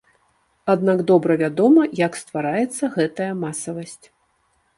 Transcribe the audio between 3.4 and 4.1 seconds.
масавасць.